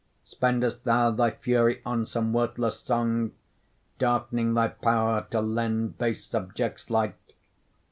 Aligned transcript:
Spend'st 0.25 0.83
thou 0.83 1.11
thy 1.11 1.29
fury 1.29 1.79
on 1.85 2.07
some 2.07 2.33
worthless 2.33 2.79
song, 2.79 3.33
Darkening 3.99 4.55
thy 4.55 4.69
power 4.69 5.27
to 5.29 5.41
lend 5.41 5.99
base 5.99 6.25
subjects 6.25 6.89
light? 6.89 7.33